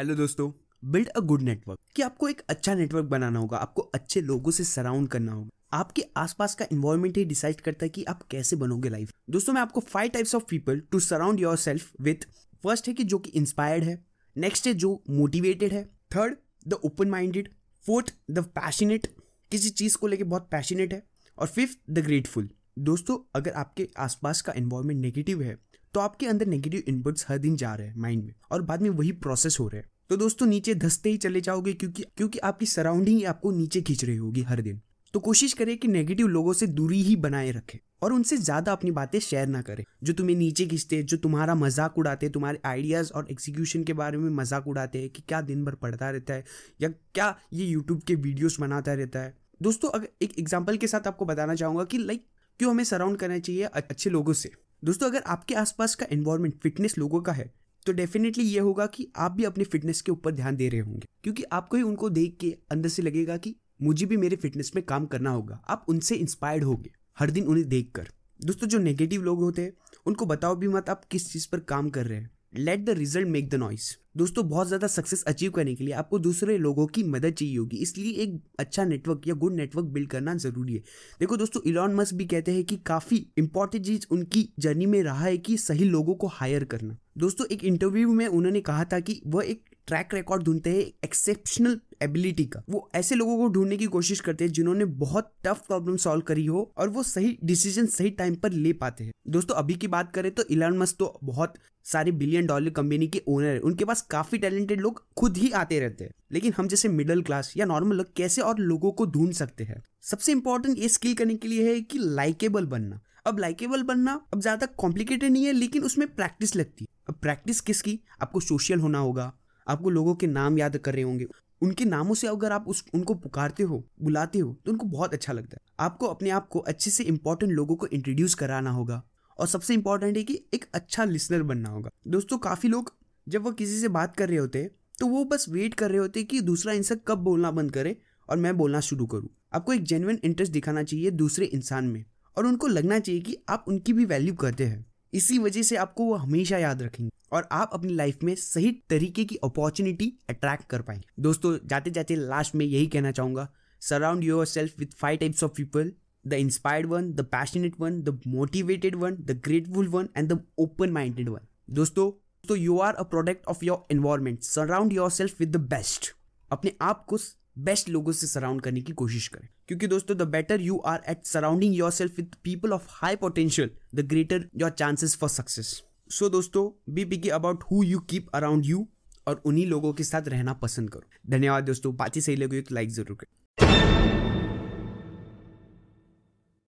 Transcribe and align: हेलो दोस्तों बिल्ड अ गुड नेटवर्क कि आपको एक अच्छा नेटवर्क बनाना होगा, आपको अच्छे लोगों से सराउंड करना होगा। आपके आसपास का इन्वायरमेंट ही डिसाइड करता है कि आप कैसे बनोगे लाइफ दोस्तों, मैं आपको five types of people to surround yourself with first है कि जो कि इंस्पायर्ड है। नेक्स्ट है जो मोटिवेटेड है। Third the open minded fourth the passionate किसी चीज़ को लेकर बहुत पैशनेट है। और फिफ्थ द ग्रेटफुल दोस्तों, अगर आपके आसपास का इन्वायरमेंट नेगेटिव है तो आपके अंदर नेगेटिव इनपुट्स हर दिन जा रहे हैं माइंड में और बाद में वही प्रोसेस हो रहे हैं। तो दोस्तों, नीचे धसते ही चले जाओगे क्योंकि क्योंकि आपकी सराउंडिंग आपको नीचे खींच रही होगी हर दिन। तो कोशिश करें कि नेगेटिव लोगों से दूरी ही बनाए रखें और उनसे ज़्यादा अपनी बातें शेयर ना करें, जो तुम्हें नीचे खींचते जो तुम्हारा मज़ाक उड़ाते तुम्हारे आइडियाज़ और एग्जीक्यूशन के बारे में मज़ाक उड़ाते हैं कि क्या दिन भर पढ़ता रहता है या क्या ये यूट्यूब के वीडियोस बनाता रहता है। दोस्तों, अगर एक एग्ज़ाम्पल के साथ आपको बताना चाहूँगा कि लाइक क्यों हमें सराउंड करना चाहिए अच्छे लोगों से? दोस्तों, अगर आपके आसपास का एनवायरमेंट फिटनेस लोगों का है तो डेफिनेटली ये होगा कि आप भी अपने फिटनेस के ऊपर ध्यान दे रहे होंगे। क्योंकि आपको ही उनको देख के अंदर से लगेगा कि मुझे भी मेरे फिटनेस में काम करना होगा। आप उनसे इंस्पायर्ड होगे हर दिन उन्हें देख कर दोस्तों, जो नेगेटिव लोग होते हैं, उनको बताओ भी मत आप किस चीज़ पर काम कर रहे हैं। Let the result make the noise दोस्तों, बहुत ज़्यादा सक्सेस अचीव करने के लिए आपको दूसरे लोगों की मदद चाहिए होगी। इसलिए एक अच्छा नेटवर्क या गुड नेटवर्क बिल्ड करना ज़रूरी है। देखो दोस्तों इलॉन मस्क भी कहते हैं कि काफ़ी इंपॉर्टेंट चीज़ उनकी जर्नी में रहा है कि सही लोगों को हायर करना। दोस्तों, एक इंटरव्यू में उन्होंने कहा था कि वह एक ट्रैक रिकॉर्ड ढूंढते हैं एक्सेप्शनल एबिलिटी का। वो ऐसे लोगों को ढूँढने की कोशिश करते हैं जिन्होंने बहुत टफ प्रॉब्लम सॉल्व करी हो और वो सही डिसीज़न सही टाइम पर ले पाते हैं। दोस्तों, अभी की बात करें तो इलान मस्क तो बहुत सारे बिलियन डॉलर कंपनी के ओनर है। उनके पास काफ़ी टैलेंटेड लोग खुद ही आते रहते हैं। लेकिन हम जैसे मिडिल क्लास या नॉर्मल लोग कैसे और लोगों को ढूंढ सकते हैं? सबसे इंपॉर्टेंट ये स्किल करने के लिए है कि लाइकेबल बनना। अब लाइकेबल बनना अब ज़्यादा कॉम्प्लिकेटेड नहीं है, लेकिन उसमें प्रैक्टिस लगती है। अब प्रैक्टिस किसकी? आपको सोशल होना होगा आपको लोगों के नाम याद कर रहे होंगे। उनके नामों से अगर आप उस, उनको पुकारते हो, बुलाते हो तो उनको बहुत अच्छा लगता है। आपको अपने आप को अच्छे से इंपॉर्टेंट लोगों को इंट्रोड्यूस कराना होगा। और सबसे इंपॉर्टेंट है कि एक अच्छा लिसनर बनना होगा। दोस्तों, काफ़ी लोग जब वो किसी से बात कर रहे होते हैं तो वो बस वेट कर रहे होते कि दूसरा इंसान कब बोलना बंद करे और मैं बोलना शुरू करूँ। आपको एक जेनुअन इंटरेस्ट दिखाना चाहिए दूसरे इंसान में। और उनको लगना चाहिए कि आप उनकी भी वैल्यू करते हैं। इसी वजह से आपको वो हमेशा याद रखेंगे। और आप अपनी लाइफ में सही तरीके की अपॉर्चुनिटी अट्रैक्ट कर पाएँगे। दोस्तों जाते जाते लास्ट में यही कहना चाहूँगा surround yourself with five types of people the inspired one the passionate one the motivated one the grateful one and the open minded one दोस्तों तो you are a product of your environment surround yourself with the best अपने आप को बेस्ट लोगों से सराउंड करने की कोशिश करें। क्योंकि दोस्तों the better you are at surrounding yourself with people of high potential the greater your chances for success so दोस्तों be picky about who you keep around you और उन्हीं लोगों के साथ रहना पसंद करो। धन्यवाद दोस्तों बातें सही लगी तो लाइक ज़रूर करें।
हेलो 0.00 0.14
दोस्तों 0.14 0.50
बिल्ड 0.82 1.08
अ 1.08 1.20
गुड 1.20 1.42
नेटवर्क 1.42 1.78
कि 1.96 2.02
आपको 2.02 2.28
एक 2.28 2.40
अच्छा 2.48 2.74
नेटवर्क 2.74 3.04
बनाना 3.04 3.38
होगा, 3.38 3.56
आपको 3.56 3.82
अच्छे 3.82 4.20
लोगों 4.20 4.50
से 4.50 4.64
सराउंड 4.64 5.08
करना 5.08 5.32
होगा। 5.32 5.78
आपके 5.78 6.02
आसपास 6.16 6.54
का 6.54 6.66
इन्वायरमेंट 6.72 7.16
ही 7.16 7.24
डिसाइड 7.24 7.60
करता 7.60 7.84
है 7.84 7.88
कि 7.88 8.04
आप 8.04 8.22
कैसे 8.22 8.56
बनोगे 8.56 8.88
लाइफ 8.88 9.12
दोस्तों, 9.30 9.52
मैं 9.52 9.60
आपको 9.60 9.80
five 9.80 10.10
types 10.10 10.34
of 10.34 10.44
people 10.50 10.80
to 10.92 11.00
surround 11.00 11.40
yourself 11.56 11.90
with 12.00 12.26
first 12.64 12.88
है 12.88 12.94
कि 12.94 13.04
जो 13.04 13.18
कि 13.18 13.30
इंस्पायर्ड 13.30 13.84
है। 13.84 14.04
नेक्स्ट 14.36 14.66
है 14.66 14.74
जो 14.74 15.02
मोटिवेटेड 15.10 15.72
है। 15.72 15.84
Third 16.16 16.36
the 16.68 16.80
open 16.84 17.08
minded 17.08 17.48
fourth 17.84 18.14
the 18.30 18.44
passionate 18.56 19.06
किसी 19.52 19.70
चीज़ 19.70 19.96
को 19.96 20.06
लेकर 20.06 20.24
बहुत 20.24 20.48
पैशनेट 20.50 20.92
है। 20.92 21.02
और 21.38 21.46
फिफ्थ 21.46 21.78
द 21.90 21.98
ग्रेटफुल 21.98 22.48
दोस्तों, 22.78 23.18
अगर 23.34 23.52
आपके 23.52 23.88
आसपास 23.98 24.42
का 24.42 24.52
इन्वायरमेंट 24.56 25.00
नेगेटिव 25.00 25.42
है 25.42 25.58
तो 25.94 26.00
आपके 26.00 26.26
अंदर 26.26 26.46
नेगेटिव 26.46 26.82
इनपुट्स 26.88 27.24
हर 27.28 27.38
दिन 27.38 27.56
जा 27.56 27.74
रहे 27.74 27.86
हैं 27.86 27.94
माइंड 27.98 28.24
में 28.24 28.34
और 28.52 28.62
बाद 28.62 28.82
में 28.82 28.90
वही 28.90 29.12
प्रोसेस 29.14 29.56
हो 29.60 29.66
रहे 29.68 29.80
हैं। 29.80 29.88
तो 30.10 30.16
दोस्तों, 30.16 30.46
नीचे 30.46 30.74
धसते 30.74 31.10
ही 31.10 31.16
चले 31.16 31.40
जाओगे 31.40 31.72
क्योंकि 31.72 32.04
क्योंकि 32.16 32.38
आपकी 32.40 32.66
सराउंडिंग 32.66 33.24
आपको 33.24 33.50
नीचे 33.50 33.80
खींच 33.80 34.04
रही 34.04 34.16
होगी 34.16 34.42
हर 34.42 34.60
दिन। 34.60 34.80
तो 35.14 35.20
कोशिश 35.20 35.52
करें 35.52 35.76
कि 35.78 35.88
नेगेटिव 35.88 36.26
लोगों 36.28 36.52
से 36.52 36.66
दूरी 36.68 37.00
ही 37.02 37.14
बनाए 37.16 37.50
रखें 37.52 37.78
और 38.02 38.12
उनसे 38.12 38.36
ज़्यादा 38.36 38.72
अपनी 38.72 38.90
बातें 38.90 39.18
शेयर 39.20 39.46
ना 39.46 39.62
करें, 39.62 39.84
जो 40.02 40.12
तुम्हें 40.12 40.36
नीचे 40.36 40.66
खींचते 40.66 41.02
जो 41.02 41.16
तुम्हारा 41.16 41.54
मज़ाक 41.54 41.98
उड़ाते 41.98 42.28
तुम्हारे 42.28 42.60
आइडियाज़ 42.64 43.12
और 43.12 43.26
एग्जीक्यूशन 43.30 43.84
के 43.84 43.92
बारे 43.92 44.18
में 44.18 44.30
मज़ाक 44.32 44.68
उड़ाते 44.68 44.98
हैं 44.98 45.10
कि 45.10 45.22
क्या 45.28 45.40
दिन 45.42 45.64
भर 45.64 45.74
पढ़ता 45.76 46.10
रहता 46.10 46.34
है 46.34 46.44
या 46.80 46.88
क्या 46.88 47.34
ये 47.52 47.66
यूट्यूब 47.66 48.02
के 48.02 48.14
वीडियोस 48.16 48.60
बनाता 48.60 48.94
रहता 48.94 49.20
है। 49.20 49.36
दोस्तों, 49.60 49.90
अगर 49.90 50.08
एक 50.22 50.38
एग्ज़ाम्पल 50.38 50.76
के 50.76 50.86
साथ 50.86 51.06
आपको 51.06 51.24
बताना 51.24 51.54
चाहूँगा 51.54 51.84
कि 51.84 51.98
लाइक 51.98 52.24
क्यों 52.60 52.70
हमें 52.70 52.84
सराउंड 52.84 53.16
करना 53.16 53.38
चाहिए 53.38 53.64
अच्छे 53.64 54.10
लोगों 54.10 54.32
से? 54.32 54.50
दोस्तों, 54.84 55.06
अगर 55.06 55.22
आपके 55.26 55.54
आसपास 55.54 55.94
का 55.94 56.06
एनवायरमेंट 56.12 56.54
फिटनेस 56.62 56.96
लोगों 56.98 57.20
का 57.20 57.32
है 57.32 57.52
तो 57.86 57.92
डेफिनेटली 57.92 58.44
ये 58.44 58.60
होगा 58.60 58.86
कि 58.86 59.06
आप 59.16 59.32
भी 59.32 59.44
अपने 59.44 59.64
फिटनेस 59.64 60.00
के 60.00 60.12
ऊपर 60.12 60.32
ध्यान 60.32 60.56
दे 60.56 60.68
रहे 60.68 60.80
होंगे। 60.80 61.06
क्योंकि 61.22 61.42
आपको 61.42 61.76
ही 61.76 61.82
उनको 61.82 62.10
देख 62.10 62.36
के 62.40 62.50
अंदर 62.70 62.88
से 62.88 63.02
लगेगा 63.02 63.36
कि 63.36 63.54
मुझे 63.82 64.06
भी 64.06 64.16
मेरे 64.16 64.36
फिटनेस 64.36 64.72
में 64.76 64.84
काम 64.84 65.06
करना 65.06 65.30
होगा। 65.30 65.62
आप 65.68 65.84
उनसे 65.88 66.14
इंस्पायर्ड 66.14 66.64
होगे 66.64 66.90
हर 67.18 67.30
दिन 67.30 67.44
उन्हें 67.44 67.68
देख 67.68 67.90
कर 67.94 68.08
दोस्तों, 68.40 68.68
जो 68.68 68.78
नेगेटिव 68.78 69.22
लोग 69.22 69.40
होते 69.40 69.62
हैं, 69.62 69.72
उनको 70.06 70.26
बताओ 70.26 70.56
भी 70.56 70.68
मत 70.68 70.90
आप 70.90 71.04
किस 71.04 71.32
चीज़ 71.32 71.48
पर 71.52 71.60
काम 71.60 71.90
कर 71.90 72.06
रहे 72.06 72.18
हैं। 72.18 72.30
Let 72.52 72.84
the 72.84 72.90
result 72.90 73.28
make 73.28 73.48
the 73.50 73.54
noise 73.54 73.96
दोस्तों, 74.16 74.48
बहुत 74.48 74.66
ज़्यादा 74.66 74.86
सक्सेस 74.86 75.22
अचीव 75.28 75.50
करने 75.50 75.74
के 75.74 75.84
लिए 75.84 75.94
आपको 75.94 76.18
दूसरे 76.18 76.56
लोगों 76.58 76.86
की 76.86 77.02
मदद 77.02 77.32
चाहिए 77.32 77.56
होगी। 77.56 77.76
इसलिए 77.76 78.12
एक 78.22 78.40
अच्छा 78.58 78.84
नेटवर्क 78.84 79.28
या 79.28 79.34
गुड 79.34 79.54
नेटवर्क 79.54 79.86
बिल्ड 79.86 80.08
करना 80.10 80.34
ज़रूरी 80.36 80.74
है। 80.74 80.80
देखो 81.20 81.36
दोस्तों 81.36 81.62
इलॉन 81.66 81.94
मस्क 81.94 82.14
भी 82.14 82.26
कहते 82.26 82.52
हैं 82.52 82.64
कि 82.64 82.76
काफ़ी 82.76 83.24
इंपॉर्टेंट 83.38 83.84
चीज़ 83.84 84.06
उनकी 84.10 84.48
जर्नी 84.58 84.86
में 84.86 85.02
रहा 85.02 85.24
है 85.24 85.36
कि 85.38 85.56
सही 85.58 85.84
लोगों 85.84 86.14
को 86.14 86.26
हायर 86.26 86.64
करना। 86.64 86.96
दोस्तों, 87.18 87.46
एक 87.46 87.64
इंटरव्यू 87.64 88.12
में 88.12 88.26
उन्होंने 88.26 88.60
कहा 88.60 88.84
था 88.84 89.00
कि 89.00 89.20
वह 89.26 89.44
एक 89.44 89.64
ट्रैक 89.90 90.12
रिकॉर्ड 90.14 90.42
ढूंढते 90.42 90.70
हैं 90.70 90.82
एक्सेप्शनल 91.04 91.78
एबिलिटी 92.02 92.44
का। 92.44 92.62
वो 92.70 92.88
ऐसे 92.94 93.14
लोगों 93.14 93.36
को 93.38 93.48
ढूँढने 93.48 93.76
की 93.76 93.86
कोशिश 93.86 94.20
करते 94.20 94.44
हैं 94.44 94.52
जिन्होंने 94.52 94.84
बहुत 95.00 95.32
टफ 95.44 95.62
प्रॉब्लम 95.66 95.96
सॉल्व 95.96 96.22
करी 96.22 96.44
हो 96.46 96.62
और 96.78 96.88
वो 96.88 97.02
सही 97.02 97.36
डिसीज़न 97.44 97.86
सही 97.88 98.10
टाइम 98.10 98.34
पर 98.34 98.52
ले 98.52 98.72
पाते 98.74 99.04
हैं। 99.04 99.12
दोस्तों, 99.28 99.54
अभी 99.54 99.74
की 99.74 99.88
बात 99.88 100.12
करें 100.12 100.30
तो 100.30 100.42
इलान 100.50 100.76
मस्क 100.78 100.96
तो 100.98 101.18
बहुत 101.24 101.54
सारे 101.86 102.12
बिलियन 102.12 102.46
डॉलर 102.46 102.70
कंपनी 102.70 103.06
के 103.06 103.22
ओनर 103.28 103.46
है। 103.46 103.58
उनके 103.60 103.84
पास 103.84 104.02
काफ़ी 104.10 104.38
टैलेंटेड 104.38 104.80
लोग 104.80 105.02
खुद 105.18 105.36
ही 105.36 105.50
आते 105.52 105.80
रहते 105.80 106.04
हैं। 106.04 106.12
लेकिन 106.32 106.52
हम 106.56 106.68
जैसे 106.68 106.88
मिडिल 106.90 107.22
क्लास 107.22 107.52
या 107.56 107.66
नॉर्मल 107.66 107.96
लोग 107.96 108.12
कैसे 108.16 108.42
और 108.42 108.58
लोगों 108.60 108.92
को 108.92 109.06
ढूंढ 109.06 109.32
सकते 109.32 109.64
हैं? 109.64 109.82
सबसे 110.02 110.32
इंपॉर्टेंट 110.32 110.78
ये 110.78 110.88
स्किल 110.88 111.14
करने 111.14 111.34
के 111.34 111.48
लिए 111.48 111.68
है 111.68 111.80
कि 111.80 111.98
लाइकेबल 112.00 112.66
बनना। 112.66 113.00
अब 113.26 113.38
लाइकेबल 113.38 113.82
बनना 113.82 114.20
अब 114.32 114.40
ज़्यादा 114.40 114.66
कॉम्प्लिकेटेड 114.78 115.32
नहीं 115.32 115.44
है, 115.44 115.52
लेकिन 115.52 115.82
उसमें 115.82 116.06
प्रैक्टिस 116.08 116.56
लगती 116.56 116.84
है। 116.84 116.98
अब 117.08 117.18
प्रैक्टिस 117.22 117.60
किसकी? 117.60 117.98
आपको 118.22 118.40
सोशल 118.40 118.80
होना 118.80 118.98
होगा 118.98 119.32
आपको 119.70 119.90
लोगों 119.90 120.14
के 120.14 120.26
नाम 120.26 120.58
याद 120.58 120.76
कर 120.76 120.94
रहे 120.94 121.02
होंगे। 121.02 121.26
उनके 121.62 121.84
नामों 121.84 122.14
से 122.14 122.26
अगर 122.26 122.52
आप 122.52 122.68
उस, 122.68 122.84
उनको 122.94 123.14
पुकारते 123.14 123.62
हो, 123.62 123.84
बुलाते 124.02 124.38
हो 124.38 124.56
तो 124.66 124.72
उनको 124.72 124.86
बहुत 124.86 125.14
अच्छा 125.14 125.32
लगता 125.32 125.56
है। 125.56 125.60
आपको 125.80 126.06
अपने 126.06 126.30
आप 126.30 126.48
को 126.48 126.58
अच्छे 126.58 126.90
से 126.90 127.04
इंपॉर्टेंट 127.04 127.52
लोगों 127.52 127.76
को 127.76 127.86
इंट्रोड्यूस 127.86 128.34
कराना 128.34 128.70
होगा। 128.70 129.02
और 129.38 129.46
सबसे 129.46 129.74
इंपॉर्टेंट 129.74 130.16
है 130.16 130.22
कि 130.22 130.44
एक 130.54 130.64
अच्छा 130.74 131.04
लिसनर 131.04 131.42
बनना 131.42 131.68
होगा। 131.68 131.90
दोस्तों, 132.08 132.38
काफ़ी 132.38 132.68
लोग 132.68 132.94
जब 133.28 133.42
वो 133.42 133.52
किसी 133.52 133.80
से 133.80 133.88
बात 133.88 134.16
कर 134.16 134.28
रहे 134.28 134.38
होते 134.38 134.58
हैं 134.58 134.70
तो 134.98 135.06
वो 135.06 135.24
बस 135.24 135.46
वेट 135.48 135.74
कर 135.74 135.90
रहे 135.90 135.98
होते 135.98 136.22
कि 136.24 136.40
दूसरा 136.40 136.72
इंसान 136.72 137.00
कब 137.08 137.18
बोलना 137.18 137.50
बंद 137.50 137.72
करे 137.72 137.96
और 138.28 138.36
मैं 138.36 138.56
बोलना 138.56 138.80
शुरू 138.80 139.06
करूँ। 139.06 139.28
आपको 139.52 139.72
एक 139.72 139.84
जेनुअन 139.84 140.18
इंटरेस्ट 140.24 140.52
दिखाना 140.52 140.82
चाहिए 140.82 141.10
दूसरे 141.10 141.46
इंसान 141.46 141.84
में। 141.84 142.04
और 142.36 142.46
उनको 142.46 142.66
लगना 142.66 142.98
चाहिए 142.98 143.20
कि 143.20 143.36
आप 143.48 143.64
उनकी 143.68 143.92
भी 143.92 144.04
वैल्यू 144.04 144.34
करते 144.34 144.64
हैं। 144.64 144.84
इसी 145.14 145.38
वजह 145.38 145.62
से 145.62 145.76
आपको 145.76 146.04
वो 146.04 146.14
हमेशा 146.14 146.58
याद 146.58 146.82
रखेंगे। 146.82 147.10
और 147.32 147.48
आप 147.52 147.70
अपनी 147.72 147.94
लाइफ 147.94 148.22
में 148.22 148.34
सही 148.34 148.72
तरीके 148.90 149.24
की 149.24 149.36
अपॉर्चुनिटी 149.44 150.12
अट्रैक्ट 150.30 150.64
कर 150.70 150.82
पाएँगे। 150.82 151.22
दोस्तों 151.22 151.56
जाते 151.64 151.90
जाते 151.90 152.16
लास्ट 152.16 152.54
में 152.54 152.64
यही 152.66 152.86
कहना 152.86 153.10
चाहूँगा 153.10 153.48
surround 153.82 154.24
yourself 154.46 154.78
with 154.78 154.94
five 154.96 155.18
types 155.18 155.44
of 155.44 155.52
people 155.56 155.92
the 156.24 156.32
inspired 156.32 156.86
one 156.86 157.12
the 157.12 157.20
passionate 157.32 157.74
one 157.80 158.00
the 158.02 158.20
motivated 158.26 158.96
one 158.96 159.16
the 159.20 159.40
grateful 159.44 159.88
one 159.88 160.08
and 160.16 160.32
the 160.32 160.40
open 160.58 160.90
minded 160.90 161.28
one 161.28 161.46
दोस्तों 161.70 162.10
तो 162.48 162.56
you 162.56 162.78
are 162.78 162.94
a 162.94 163.02
product 163.02 163.46
of 163.46 163.64
your 163.64 163.86
environment 163.92 164.42
surround 164.42 164.92
yourself 165.10 165.40
with 165.40 165.56
the 165.56 165.60
best 165.70 166.14
अपने 166.50 166.72
आप 166.82 167.04
को 167.04 167.18
बेस्ट 167.58 167.88
लोगों 167.88 168.12
से 168.12 168.26
सराउंड 168.26 168.60
करने 168.60 168.80
की 168.80 168.92
कोशिश 168.92 169.26
करें। 169.28 169.48
क्योंकि 169.68 169.86
दोस्तों 169.86 170.16
the 170.16 170.22
better 170.28 170.60
you 170.60 170.76
are 170.86 171.02
at 171.08 171.24
surrounding 171.24 171.74
yourself 171.90 172.16
with 172.16 172.34
people 172.44 172.72
of 172.72 172.86
high 172.90 173.16
potential 173.16 173.70
the 173.94 174.00
greater 174.00 174.48
your 174.56 174.70
chances 174.70 175.16
for 175.16 175.28
success 175.28 175.82
so 176.10 176.28
दोस्तों 176.28 176.62
be 176.94 177.04
picky 177.04 177.28
about 177.28 177.64
who 177.64 177.82
you 177.82 177.98
keep 178.10 178.30
around 178.34 178.64
you 178.66 178.86
और 179.26 179.42
उन्हीं 179.46 179.66
लोगों 179.66 179.92
के 179.92 180.04
साथ 180.04 180.28
रहना 180.28 180.52
पसंद 180.52 180.90
करो। 180.90 181.30
धन्यवाद 181.30 181.64
दोस्तों 181.64 181.94
बातें 181.96 182.20
सही 182.20 182.36
लगी 182.36 182.60
तो 182.60 182.74
लाइक 182.74 182.90
ज़रूर 182.90 183.16
करें। 183.20 184.19